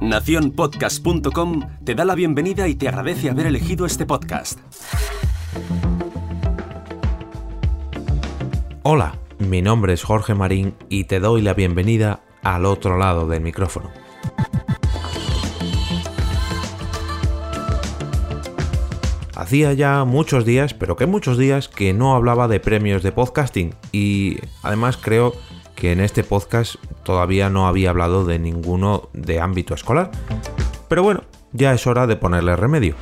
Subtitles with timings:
[0.00, 4.58] Naciónpodcast.com te da la bienvenida y te agradece haber elegido este podcast.
[8.82, 13.40] Hola, mi nombre es Jorge Marín y te doy la bienvenida al otro lado del
[13.40, 13.90] micrófono.
[19.34, 23.74] Hacía ya muchos días, pero que muchos días, que no hablaba de premios de podcasting
[23.90, 25.34] y además creo
[25.74, 30.10] que en este podcast todavía no había hablado de ninguno de ámbito escolar.
[30.88, 32.94] Pero bueno, ya es hora de ponerle remedio.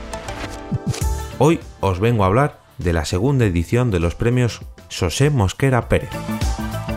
[1.39, 6.11] Hoy os vengo a hablar de la segunda edición de los premios José Mosquera Pérez.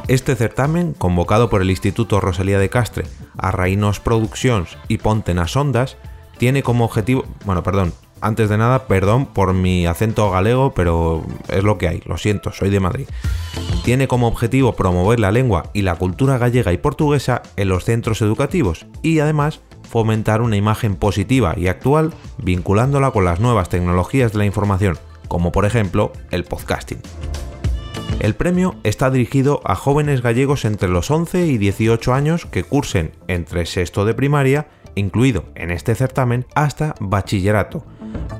[0.07, 3.05] Este certamen, convocado por el Instituto Rosalía de Castre,
[3.37, 5.97] Arrainos Productions y Ponte nas Ondas,
[6.37, 7.93] tiene como objetivo, bueno, perdón,
[8.25, 12.51] antes de nada, perdón por mi acento galego, pero es lo que hay, lo siento,
[12.51, 13.07] soy de Madrid.
[13.83, 18.23] Tiene como objetivo promover la lengua y la cultura gallega y portuguesa en los centros
[18.23, 24.39] educativos y además fomentar una imagen positiva y actual vinculándola con las nuevas tecnologías de
[24.39, 27.01] la información, como por ejemplo el podcasting.
[28.19, 33.11] El premio está dirigido a jóvenes gallegos entre los 11 y 18 años que cursen
[33.27, 37.85] entre sexto de primaria, incluido en este certamen, hasta bachillerato,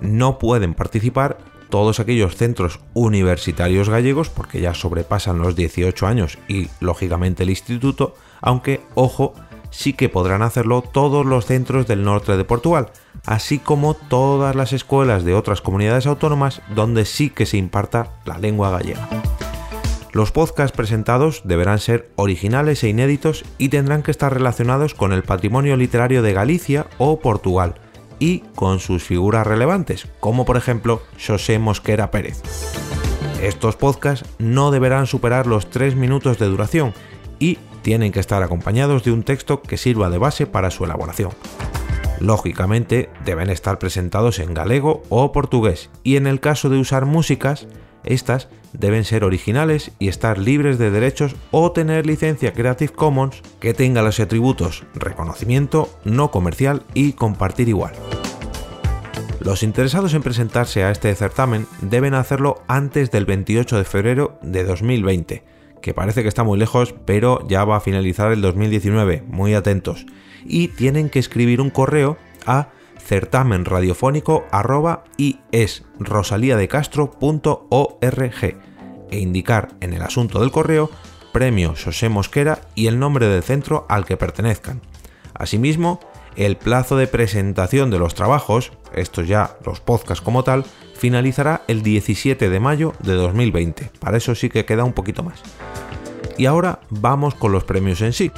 [0.02, 1.38] no pueden participar
[1.70, 8.16] todos aquellos centros universitarios gallegos porque ya sobrepasan los 18 años y lógicamente el instituto,
[8.42, 9.34] aunque ojo,
[9.72, 12.92] sí que podrán hacerlo todos los centros del norte de Portugal,
[13.26, 18.38] así como todas las escuelas de otras comunidades autónomas donde sí que se imparta la
[18.38, 19.08] lengua gallega.
[20.14, 25.24] Los podcasts presentados deberán ser originales e inéditos y tendrán que estar relacionados con el
[25.24, 27.76] patrimonio literario de Galicia o Portugal,
[28.20, 32.42] y con sus figuras relevantes, como por ejemplo José Mosquera Pérez.
[33.42, 36.94] Estos podcasts no deberán superar los 3 minutos de duración
[37.40, 41.32] y tienen que estar acompañados de un texto que sirva de base para su elaboración.
[42.20, 47.68] Lógicamente deben estar presentados en galego o portugués y en el caso de usar músicas,
[48.06, 53.74] estas deben ser originales y estar libres de derechos o tener licencia Creative Commons que
[53.74, 57.94] tenga los atributos reconocimiento, no comercial y compartir igual.
[59.40, 64.64] Los interesados en presentarse a este certamen deben hacerlo antes del 28 de febrero de
[64.64, 65.44] 2020,
[65.82, 70.08] que parece que está muy lejos, pero ya va a finalizar el 2019, muy atentos,
[70.46, 72.18] y tienen que escribir un correo
[72.48, 72.70] a
[73.06, 75.04] certamen radiofónico arroba
[79.12, 80.90] e indicar en el asunto del correo
[81.32, 84.82] premio José Mosquera y el nombre del centro al que pertenezcan.
[85.34, 86.00] Asimismo,
[86.36, 90.66] el plazo de presentación de los trabajos, estos ya los podcasts como tal,
[90.96, 93.92] finalizará el 17 de mayo de 2020.
[94.00, 95.42] Para eso sí que queda un poquito más.
[96.38, 98.32] Y ahora vamos con los premios en sí.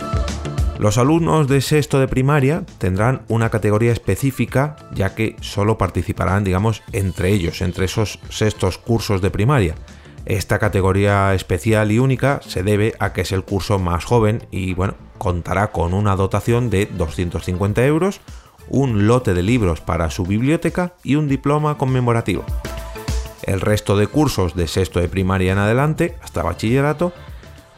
[0.77, 6.83] Los alumnos de sexto de primaria tendrán una categoría específica ya que solo participarán, digamos,
[6.91, 9.73] entre ellos, entre esos sextos cursos de primaria.
[10.25, 14.75] Esta categoría especial y única se debe a que es el curso más joven y
[14.75, 18.21] bueno, contará con una dotación de 250 euros,
[18.67, 22.44] un lote de libros para su biblioteca y un diploma conmemorativo.
[23.41, 27.13] El resto de cursos de sexto de primaria en adelante, hasta bachillerato,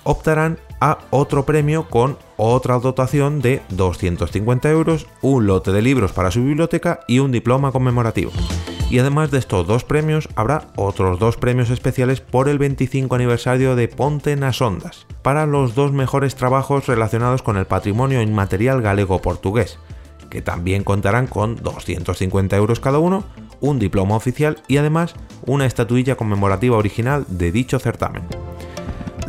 [0.04, 6.32] optarán a otro premio con otra dotación de 250 euros, un lote de libros para
[6.32, 8.32] su biblioteca y un diploma conmemorativo.
[8.90, 13.76] Y además de estos dos premios, habrá otros dos premios especiales por el 25 aniversario
[13.76, 19.78] de Ponte nas Ondas, para los dos mejores trabajos relacionados con el patrimonio inmaterial galego-portugués,
[20.32, 23.26] que también contarán con 250 euros cada uno,
[23.60, 25.14] un diploma oficial y además
[25.46, 28.24] una estatuilla conmemorativa original de dicho certamen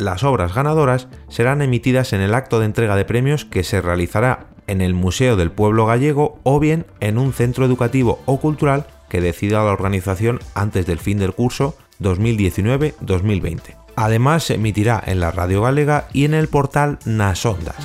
[0.01, 4.47] las obras ganadoras serán emitidas en el acto de entrega de premios que se realizará
[4.67, 9.21] en el Museo del Pueblo Gallego o bien en un centro educativo o cultural que
[9.21, 13.77] decida la organización antes del fin del curso 2019-2020.
[13.97, 17.77] Además se emitirá en la radio galega y en el portal Nasondas.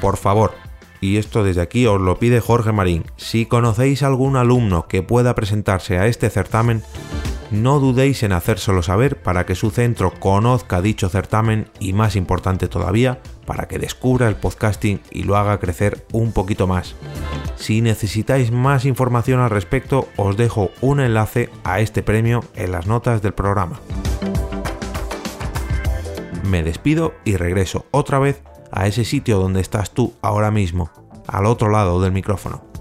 [0.00, 0.52] Por favor,
[1.00, 5.34] y esto desde aquí os lo pide Jorge Marín, si conocéis algún alumno que pueda
[5.34, 6.82] presentarse a este certamen,
[7.50, 12.68] no dudéis en hacérselo saber para que su centro conozca dicho certamen y más importante
[12.68, 16.96] todavía, para que descubra el podcasting y lo haga crecer un poquito más.
[17.56, 22.86] Si necesitáis más información al respecto, os dejo un enlace a este premio en las
[22.86, 23.80] notas del programa.
[26.44, 30.90] Me despido y regreso otra vez a ese sitio donde estás tú ahora mismo,
[31.26, 32.73] al otro lado del micrófono.